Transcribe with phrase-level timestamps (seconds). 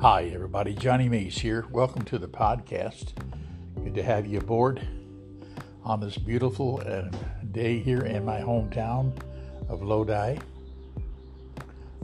[0.00, 0.74] Hi, everybody.
[0.74, 1.66] Johnny Mays here.
[1.72, 3.14] Welcome to the podcast.
[3.82, 4.80] Good to have you aboard
[5.82, 7.08] on this beautiful uh,
[7.50, 9.10] day here in my hometown
[9.68, 10.38] of Lodi.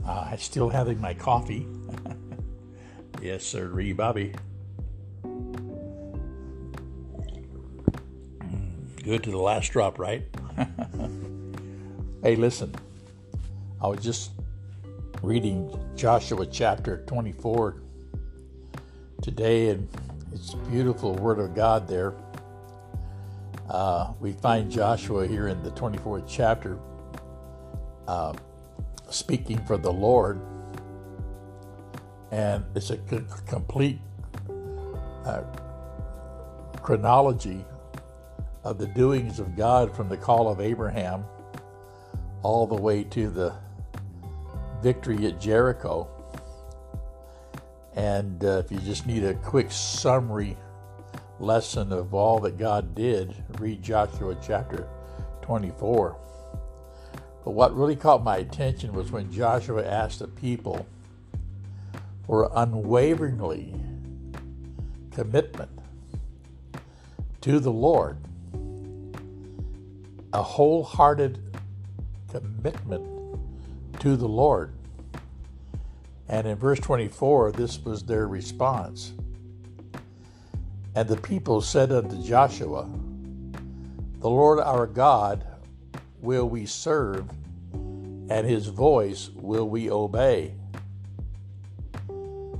[0.05, 1.65] Uh, I still having my coffee.
[3.21, 4.33] yes, sir, Ree Bobby.
[8.43, 10.21] Mm, good to the last drop, right?
[12.23, 12.75] hey, listen.
[13.81, 14.31] I was just
[15.21, 17.83] reading Joshua chapter 24
[19.25, 19.89] today, and
[20.33, 22.13] it's a beautiful word of God there.
[23.67, 26.77] Uh, we find Joshua here in the 24th chapter
[28.07, 28.33] uh,
[29.09, 30.39] speaking for the Lord,
[32.29, 33.99] and it's a c- complete
[35.25, 35.41] uh,
[36.83, 37.65] chronology
[38.63, 41.25] of the doings of God from the call of Abraham
[42.43, 43.55] all the way to the
[44.83, 46.14] victory at Jericho.
[47.95, 50.57] And uh, if you just need a quick summary
[51.39, 54.87] lesson of all that God did, read Joshua chapter
[55.41, 56.17] 24.
[57.45, 60.85] But what really caught my attention was when Joshua asked the people
[62.25, 63.73] for unwaveringly
[65.11, 65.69] commitment
[67.41, 68.17] to the Lord,
[70.33, 71.39] a wholehearted
[72.29, 73.05] commitment
[73.99, 74.74] to the Lord.
[76.27, 79.13] And in verse 24, this was their response.
[80.95, 82.89] And the people said unto Joshua,
[84.19, 85.45] The Lord our God
[86.21, 87.29] will we serve,
[87.73, 90.55] and his voice will we obey.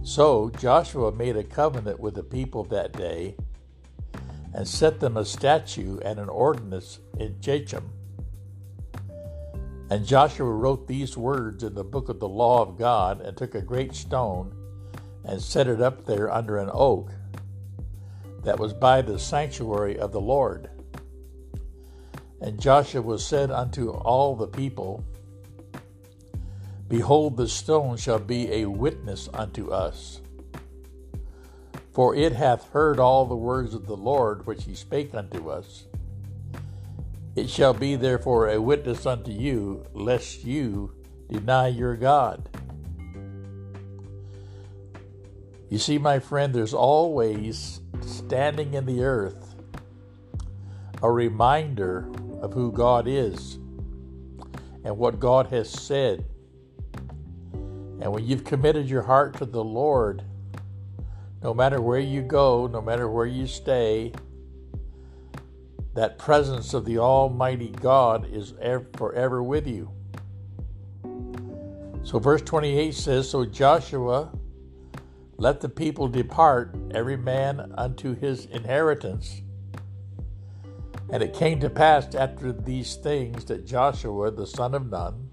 [0.04, 3.36] So Joshua made a covenant with the people that day,
[4.54, 7.90] and set them a statute and an ordinance in Shechem
[9.90, 13.56] and Joshua wrote these words in the book of the law of God, and took
[13.56, 14.54] a great stone
[15.24, 17.12] and set it up there under an oak
[18.44, 20.70] that was by the sanctuary of the Lord.
[22.42, 25.04] And Joshua said unto all the people,
[26.88, 30.22] Behold, the stone shall be a witness unto us.
[31.92, 35.86] For it hath heard all the words of the Lord which he spake unto us.
[37.36, 40.94] It shall be therefore a witness unto you, lest you
[41.30, 42.50] deny your God.
[45.70, 49.56] You see, my friend, there's always standing in the earth
[51.04, 52.10] a reminder
[52.42, 53.56] of who God is
[54.86, 56.24] and what God has said.
[57.54, 60.24] And when you've committed your heart to the Lord,
[61.44, 64.14] no matter where you go, no matter where you stay,
[65.96, 68.54] that presence of the Almighty God is
[68.96, 69.92] forever with you.
[72.04, 74.32] So, verse 28 says So Joshua
[75.38, 79.42] let the people depart, every man unto his inheritance.
[81.12, 85.30] And it came to pass after these things that Joshua the son of Nun,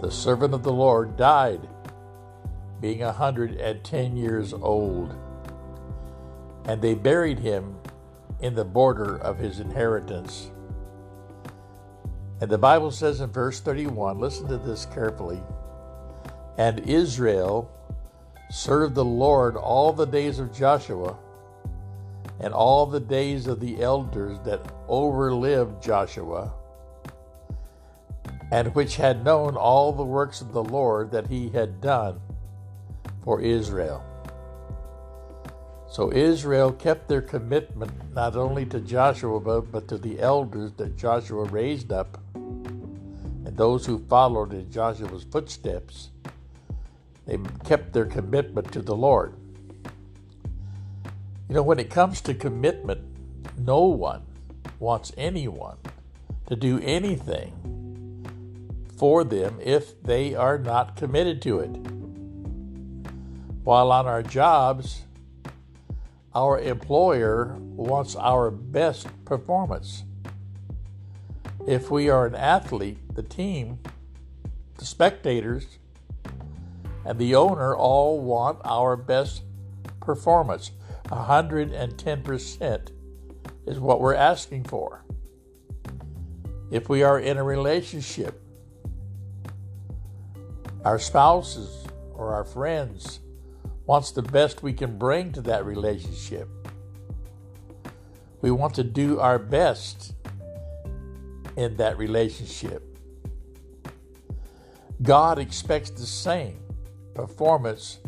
[0.00, 1.68] the servant of the Lord, died,
[2.80, 5.14] being a hundred and ten years old.
[6.64, 7.76] And they buried him
[8.40, 10.50] in the border of his inheritance.
[12.40, 15.42] And the Bible says in verse 31, listen to this carefully.
[16.58, 17.70] And Israel
[18.50, 21.16] served the Lord all the days of Joshua
[22.40, 26.52] and all the days of the elders that overlived Joshua,
[28.52, 32.20] and which had known all the works of the Lord that he had done
[33.24, 34.04] for Israel.
[35.88, 41.44] So Israel kept their commitment not only to Joshua, but, to the elders that Joshua
[41.44, 46.10] raised up and those who followed in Joshua's footsteps.
[47.26, 49.34] They kept their commitment to the Lord.
[51.48, 53.00] You know, when it comes to commitment,
[53.58, 54.22] no one
[54.78, 55.76] wants anyone
[56.48, 57.52] to do anything
[58.96, 61.70] for them if they are not committed to it.
[63.64, 65.02] While on our jobs,
[66.36, 70.04] our employer wants our best performance.
[71.66, 73.78] If we are an athlete, the team,
[74.76, 75.78] the spectators,
[77.06, 79.44] and the owner all want our best
[79.98, 80.72] performance.
[81.06, 82.90] 110%
[83.66, 85.06] is what we're asking for.
[86.70, 88.42] If we are in a relationship,
[90.84, 93.20] our spouses or our friends
[93.86, 96.48] wants the best we can bring to that relationship.
[98.40, 100.14] We want to do our best
[101.56, 102.82] in that relationship.
[105.02, 106.60] God expects the same
[107.14, 107.98] performance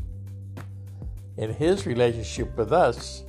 [1.37, 3.23] in his relationship with us,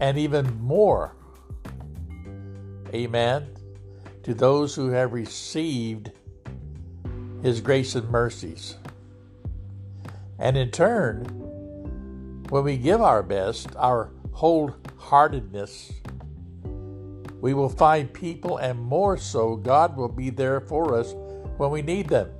[0.00, 1.16] and even more.
[2.94, 3.48] Amen.
[4.22, 6.12] To those who have received
[7.42, 8.76] his grace and mercies.
[10.38, 11.24] And in turn,
[12.50, 15.92] when we give our best, our wholeheartedness,
[17.40, 21.14] we will find people, and more so, God will be there for us
[21.56, 22.30] when we need them.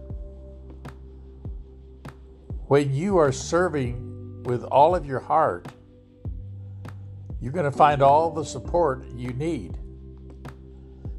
[2.67, 5.69] When you are serving with all of your heart,
[7.41, 9.79] you're going to find all the support you need.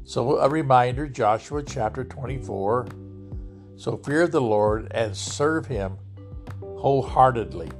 [0.04, 2.86] So, a reminder Joshua chapter 24.
[3.76, 5.98] So, fear the Lord and serve him
[6.78, 7.70] wholeheartedly.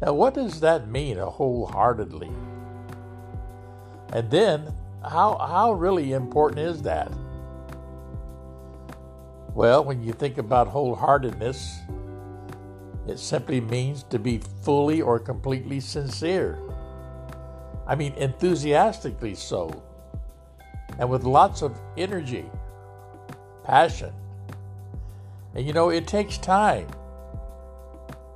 [0.00, 2.30] Now, what does that mean, a wholeheartedly?
[4.12, 7.12] And then, how, how really important is that?
[9.54, 11.80] Well, when you think about wholeheartedness,
[13.06, 16.58] it simply means to be fully or completely sincere.
[17.86, 19.82] I mean, enthusiastically so,
[20.98, 22.46] and with lots of energy,
[23.64, 24.12] passion.
[25.54, 26.86] And you know, it takes time,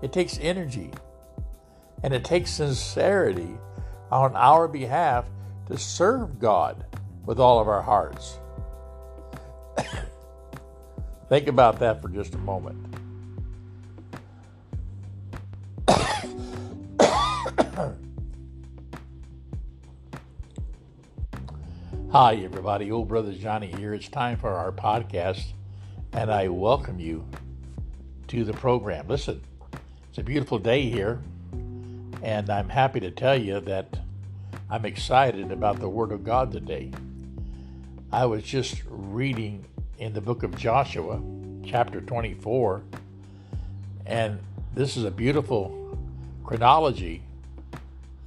[0.02, 0.90] it takes energy,
[2.02, 3.56] and it takes sincerity
[4.10, 5.24] on our behalf
[5.66, 6.84] to serve God
[7.24, 8.38] with all of our hearts.
[11.28, 12.78] Think about that for just a moment.
[22.10, 22.92] Hi, everybody.
[22.92, 23.94] Old Brother Johnny here.
[23.94, 25.46] It's time for our podcast,
[26.12, 27.26] and I welcome you
[28.28, 29.08] to the program.
[29.08, 29.40] Listen,
[30.14, 31.18] it's a beautiful day here,
[32.22, 33.98] and I'm happy to tell you that
[34.70, 36.92] I'm excited about the Word of God today.
[38.12, 39.64] I was just reading
[39.98, 41.20] in the book of Joshua,
[41.66, 42.84] chapter 24.
[44.06, 44.38] And
[44.72, 45.98] this is a beautiful
[46.44, 47.24] chronology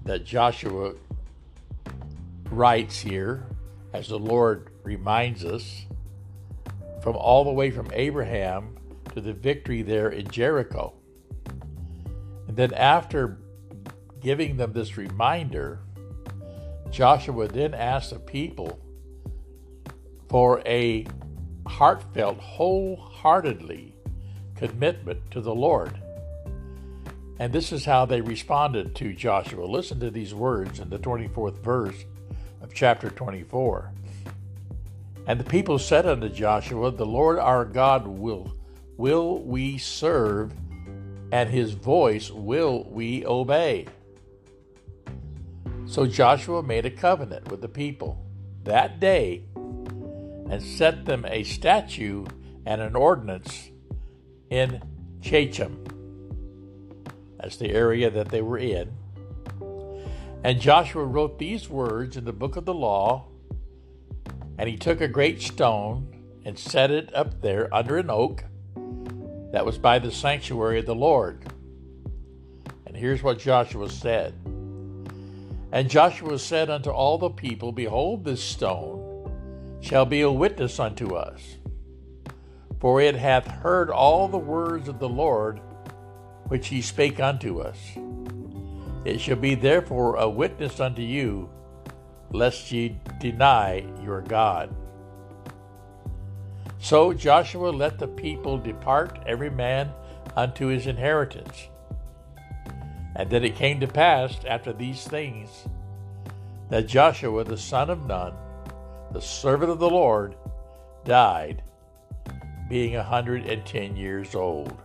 [0.04, 0.92] that Joshua
[2.52, 3.46] writes here
[3.94, 5.86] as the Lord reminds us
[7.02, 8.76] from all the way from Abraham
[9.14, 10.92] to the victory there in Jericho.
[12.58, 13.38] Then after
[14.20, 15.80] giving them this reminder,
[16.90, 18.80] Joshua then asked the people
[20.28, 21.06] for a
[21.68, 23.94] heartfelt, wholeheartedly
[24.56, 26.02] commitment to the Lord.
[27.38, 29.66] And this is how they responded to Joshua.
[29.66, 32.06] Listen to these words in the 24th verse
[32.64, 33.92] of chapter 24.
[35.28, 38.52] And the people said unto Joshua, The Lord our God will
[38.98, 40.52] will we serve,
[41.32, 43.88] and his voice will we obey.
[45.86, 48.24] So Joshua made a covenant with the people.
[48.64, 52.28] That day and set them a statute
[52.66, 53.70] and an ordinance
[54.50, 54.82] in
[55.22, 55.84] Shechem.
[57.38, 58.92] That's the area that they were in.
[60.44, 63.26] And Joshua wrote these words in the book of the law,
[64.58, 66.14] and he took a great stone
[66.46, 68.44] and set it up there under an oak
[69.52, 71.46] that was by the sanctuary of the Lord.
[72.86, 74.34] And here's what Joshua said.
[75.72, 79.32] And Joshua said unto all the people, Behold, this stone
[79.82, 81.58] shall be a witness unto us.
[82.80, 85.60] For it hath heard all the words of the Lord
[86.48, 87.78] which he spake unto us.
[89.04, 91.50] It shall be therefore a witness unto you,
[92.32, 94.74] lest ye deny your God.
[96.80, 99.92] So Joshua let the people depart, every man
[100.36, 101.68] unto his inheritance.
[103.16, 105.50] And then it came to pass after these things
[106.70, 108.34] that Joshua the son of Nun
[109.12, 110.36] the servant of the Lord,
[111.06, 111.64] died,
[112.70, 114.78] being a 110 years old.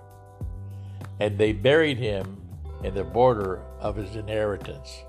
[1.18, 2.40] And they buried him
[2.82, 5.02] in the border of his inheritance.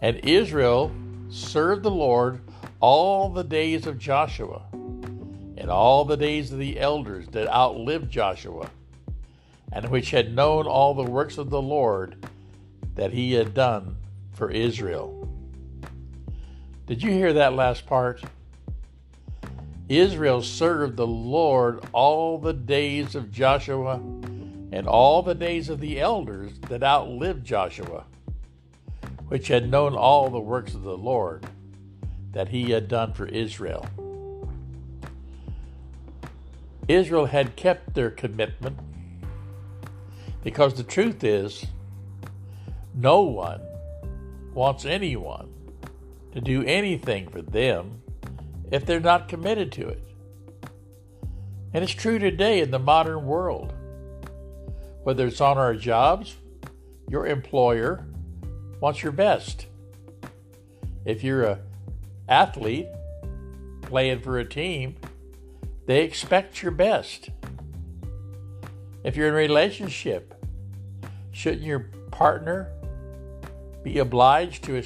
[0.00, 0.92] And Israel
[1.28, 2.40] served the Lord
[2.80, 4.62] all the days of Joshua
[5.64, 8.68] and all the days of the elders that outlived Joshua,
[9.72, 12.26] and which had known all the works of the Lord
[12.96, 13.96] that he had done
[14.34, 15.26] for Israel.
[16.84, 18.22] Did you hear that last part?
[19.88, 23.94] Israel served the Lord all the days of Joshua
[24.70, 28.04] and all the days of the elders that outlived Joshua,
[29.28, 31.46] which had known all the works of the Lord
[32.32, 33.88] that he had done for Israel.
[36.88, 38.78] Israel had kept their commitment
[40.42, 41.64] because the truth is,
[42.94, 43.60] no one
[44.52, 45.48] wants anyone
[46.32, 48.02] to do anything for them
[48.70, 50.02] if they're not committed to it.
[51.72, 53.72] And it's true today in the modern world.
[55.04, 56.36] whether it's on our jobs,
[57.08, 58.04] your employer
[58.80, 59.66] wants your best.
[61.04, 61.60] If you're a
[62.28, 62.88] athlete
[63.82, 64.96] playing for a team,
[65.86, 67.30] they expect your best.
[69.02, 70.34] If you're in a relationship,
[71.32, 72.70] shouldn't your partner
[73.82, 74.82] be obliged to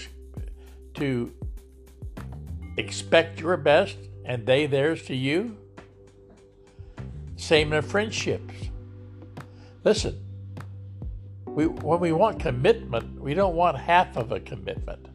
[0.95, 1.33] to
[2.77, 5.57] expect your best and they theirs to you?
[7.37, 8.55] Same in friendships.
[9.85, 10.21] Listen,
[11.47, 15.08] we, when we want commitment, we don't want half of a commitment.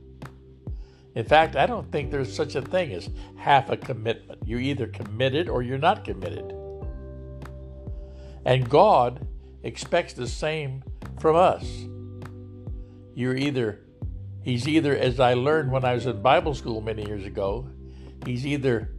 [1.15, 4.39] In fact, I don't think there's such a thing as half a commitment.
[4.45, 6.53] You're either committed or you're not committed.
[8.45, 9.27] And God
[9.61, 10.83] expects the same
[11.19, 11.85] from us.
[13.13, 13.81] You're either,
[14.41, 17.69] He's either, as I learned when I was in Bible school many years ago,
[18.25, 18.91] He's either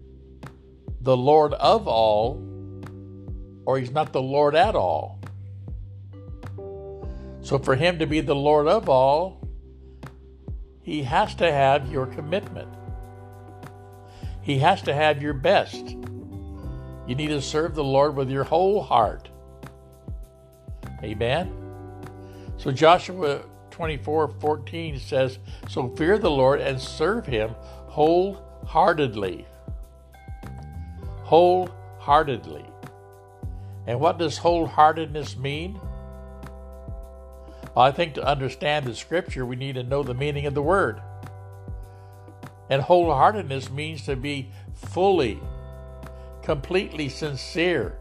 [1.01, 2.43] the Lord of all
[3.67, 5.21] or He's not the Lord at all.
[7.41, 9.44] So for Him to be the Lord of all,
[10.85, 12.69] He has to have your commitment.
[14.43, 15.97] He has to have your best.
[17.07, 19.31] You need to serve the Lord with your whole heart.
[21.03, 21.53] Amen.
[22.59, 25.39] So Joshua 24 14 says,
[25.69, 27.51] So fear the Lord and serve him
[27.89, 29.47] wholeheartedly.
[31.23, 32.67] Wholeheartedly.
[33.87, 35.81] And what does wholeheartedness mean?
[37.77, 41.01] I think to understand the scripture, we need to know the meaning of the word.
[42.71, 45.41] And wholeheartedness means to be fully,
[46.43, 47.99] completely sincere,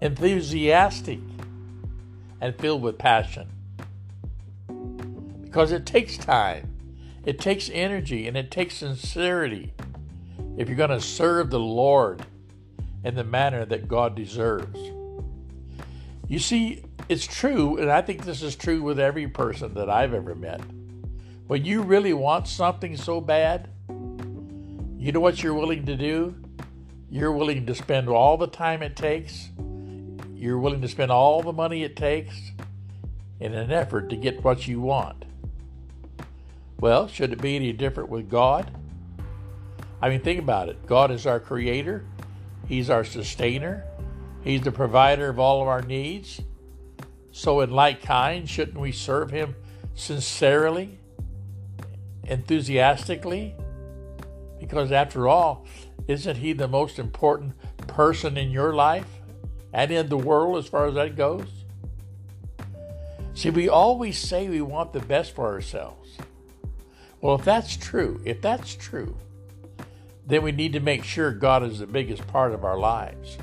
[0.00, 1.18] enthusiastic,
[2.40, 3.48] and filled with passion.
[5.42, 6.72] Because it takes time,
[7.24, 9.74] it takes energy, and it takes sincerity
[10.56, 12.22] if you're going to serve the Lord
[13.04, 14.78] in the manner that God deserves.
[16.28, 20.14] You see, it's true, and I think this is true with every person that I've
[20.14, 20.60] ever met.
[21.46, 26.34] When you really want something so bad, you know what you're willing to do?
[27.10, 29.50] You're willing to spend all the time it takes
[30.40, 32.52] you're willing to spend all the money it takes
[33.40, 35.26] in an effort to get what you want.
[36.78, 38.70] Well, should it be any different with God?
[40.00, 40.86] I mean, think about it.
[40.86, 42.06] God is our creator,
[42.66, 43.84] He's our sustainer,
[44.42, 46.40] He's the provider of all of our needs.
[47.32, 49.54] So, in like kind, shouldn't we serve Him
[49.94, 50.98] sincerely,
[52.24, 53.54] enthusiastically?
[54.58, 55.64] Because, after all,
[56.08, 57.54] isn't He the most important
[57.86, 59.06] person in your life?
[59.72, 61.48] and in the world as far as that goes?
[63.34, 66.18] See, we always say we want the best for ourselves.
[67.20, 69.16] Well, if that's true, if that's true,
[70.26, 73.38] then we need to make sure God is the biggest part of our lives.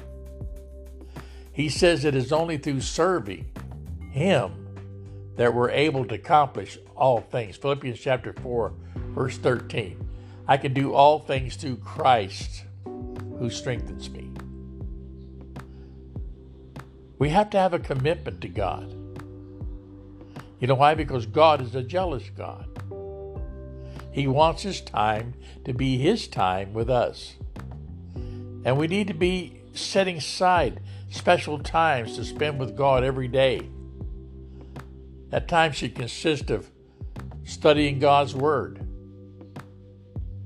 [1.51, 3.45] He says it is only through serving
[4.17, 4.67] Him
[5.35, 7.55] that we're able to accomplish all things.
[7.55, 8.73] Philippians chapter 4,
[9.13, 10.09] verse 13.
[10.47, 14.31] I can do all things through Christ who strengthens me.
[17.19, 18.91] We have to have a commitment to God.
[20.59, 20.95] You know why?
[20.95, 22.67] Because God is a jealous God.
[24.11, 27.35] He wants His time to be His time with us.
[28.15, 33.69] And we need to be setting aside special times to spend with God every day.
[35.29, 36.69] That time should consist of
[37.43, 38.87] studying God's Word,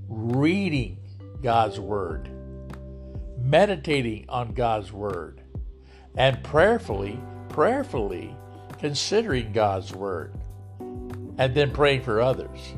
[0.08, 0.98] reading
[1.44, 2.30] God's Word,
[3.38, 5.42] meditating on God's Word,
[6.16, 7.20] and prayerfully,
[7.50, 8.36] prayerfully
[8.80, 10.34] considering God's Word
[10.80, 12.74] and then praying for others.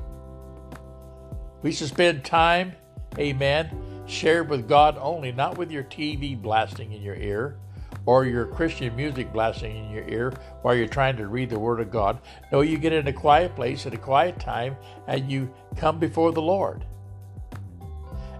[1.61, 2.73] We should spend time,
[3.17, 7.57] amen, shared with God only, not with your TV blasting in your ear
[8.05, 11.79] or your Christian music blasting in your ear while you're trying to read the Word
[11.79, 12.19] of God.
[12.51, 14.75] No, you get in a quiet place at a quiet time
[15.07, 16.85] and you come before the Lord.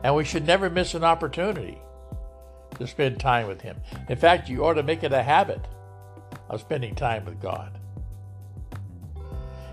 [0.04, 1.78] And we should never miss an opportunity
[2.78, 3.78] to spend time with Him.
[4.10, 5.66] In fact, you ought to make it a habit
[6.50, 7.80] of spending time with God.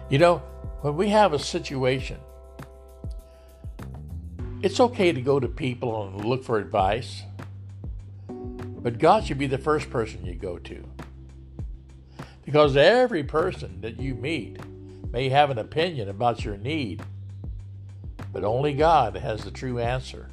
[0.09, 0.39] You know,
[0.83, 2.19] when we have a situation,
[4.63, 7.23] it's okay to go to people and look for advice,
[8.83, 10.85] but God should be the first person you go to.
[12.45, 14.59] Because every person that you meet
[15.13, 17.03] may have an opinion about your need,
[18.33, 20.29] but only God has the true answer.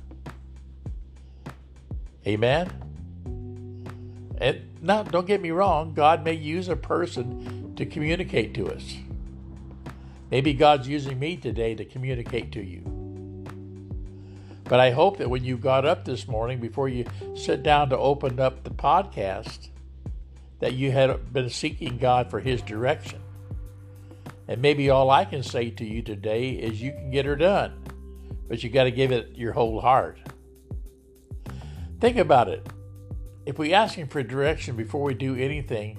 [2.26, 2.70] Amen?
[4.40, 8.96] And now, don't get me wrong, God may use a person to communicate to us.
[10.30, 12.97] Maybe God's using me today to communicate to you.
[14.68, 17.06] But I hope that when you got up this morning, before you
[17.36, 19.70] sit down to open up the podcast,
[20.60, 23.22] that you had been seeking God for His direction.
[24.48, 27.82] And maybe all I can say to you today is you can get her done,
[28.48, 30.18] but you got to give it your whole heart.
[32.00, 32.68] Think about it.
[33.46, 35.98] If we ask Him for direction before we do anything,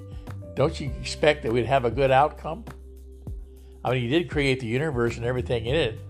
[0.55, 2.65] don't you expect that we'd have a good outcome?
[3.85, 6.01] I mean, He did create the universe and everything in it,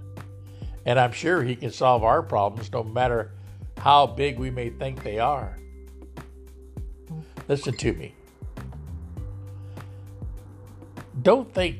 [0.84, 3.32] and I'm sure He can solve our problems no matter
[3.78, 5.56] how big we may think they are.
[7.48, 8.14] Listen to me.
[11.22, 11.78] Don't think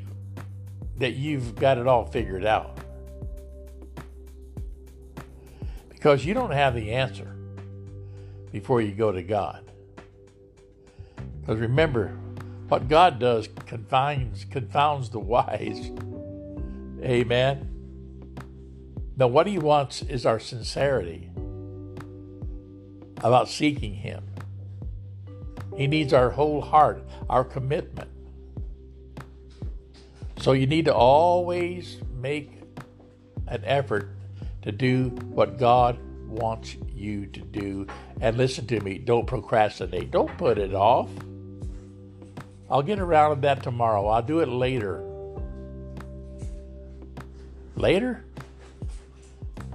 [0.96, 2.78] that you've got it all figured out.
[5.88, 7.34] Because you don't have the answer
[8.52, 9.70] before you go to God.
[11.40, 12.16] Because remember,
[12.68, 15.90] what God does confines, confounds the wise.
[17.02, 17.77] Amen.
[19.18, 21.28] Now, what He wants is our sincerity
[23.24, 24.24] about seeking Him.
[25.76, 28.08] He needs our whole heart, our commitment.
[30.38, 32.52] So you need to always make
[33.48, 34.10] an effort
[34.62, 35.98] to do what God
[36.28, 37.88] wants you to do.
[38.20, 40.12] And listen to me, don't procrastinate.
[40.12, 41.10] Don't put it off.
[42.70, 44.06] I'll get around to that tomorrow.
[44.06, 45.02] I'll do it later.
[47.74, 48.24] Later?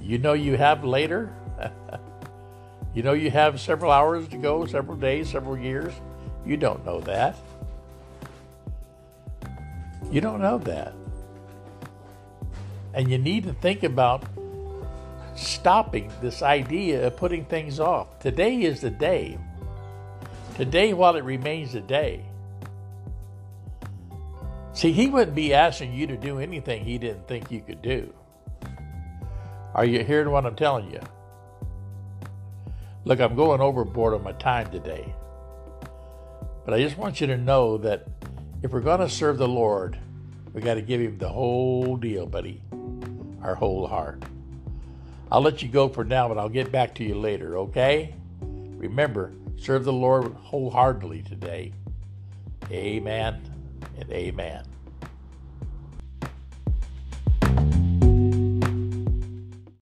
[0.04, 1.34] You know you have later?
[2.94, 5.94] you know you have several hours to go, several days, several years?
[6.46, 7.38] You don't know that.
[10.12, 10.94] You don't know that.
[12.94, 14.26] And you need to think about
[15.36, 18.20] stopping this idea of putting things off.
[18.20, 19.38] Today is the day.
[20.56, 22.26] Today, while it remains a day.
[24.74, 28.14] See, he wouldn't be asking you to do anything he didn't think you could do.
[29.74, 31.00] Are you hearing what I'm telling you?
[33.06, 35.14] Look, I'm going overboard on my time today.
[36.64, 38.08] But I just want you to know that
[38.62, 39.98] if we're going to serve the Lord,
[40.54, 42.62] we got to give Him the whole deal, buddy,
[43.42, 44.24] our whole heart.
[45.32, 48.16] I'll let you go for now, but I'll get back to you later, okay?
[48.42, 51.74] Remember, serve the Lord wholeheartedly today.
[52.72, 53.42] Amen
[54.00, 54.73] and amen.